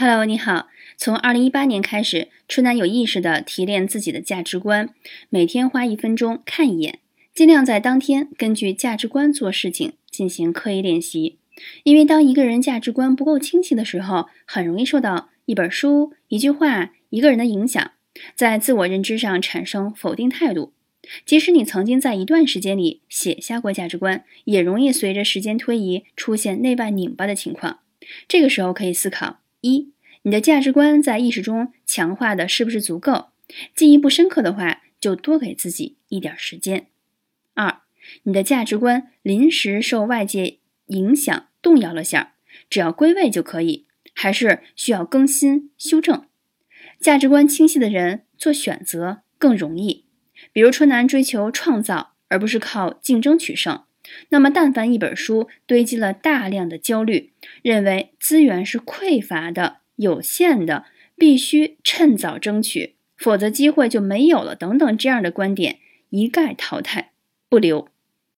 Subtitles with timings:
[0.00, 0.68] Hello，你好。
[0.96, 4.94] 从二零一八年开始，春楠有意识地提炼自己的价值观，
[5.28, 7.00] 每天花一分钟看一眼，
[7.34, 11.36] 尽量在当天根据价值观做事情，进行刻意练习。
[11.82, 17.90] 因为当一个人价值观不够清晰的时候，很容易受到一本书、一句话、一个人的影响，
[18.34, 20.72] 在自我认知上产生否定态度。
[21.26, 27.80] 即使你曾经在一段时间里写下过价值观，也容易随着时间推移出现内外拧巴的情况。
[28.26, 29.40] 这个时候可以思考。
[29.60, 29.92] 一，
[30.22, 33.30] 你的价值观在意识中强化的是不是足够？
[33.74, 36.86] 进一步深刻的话，就多给自己一点时间。
[37.54, 37.80] 二，
[38.22, 42.34] 你的价值观临时受外界影响动摇了下，
[42.68, 46.24] 只要归位就可以，还是需要更新修正。
[47.00, 50.04] 价值观清晰的人做选择更容易。
[50.52, 53.82] 比如春楠追求创造，而不是靠竞争取胜。
[54.30, 57.32] 那么，但凡一本书堆积了大量的焦虑，
[57.62, 60.84] 认为资源是匮乏的、有限的，
[61.16, 65.78] 必须趁早争取，否则机会就没有了等等这样的观点，
[66.10, 67.12] 一概淘汰
[67.48, 67.88] 不留。